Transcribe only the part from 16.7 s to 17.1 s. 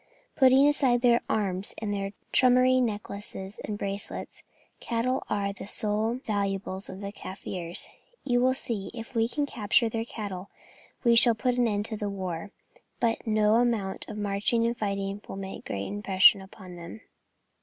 them."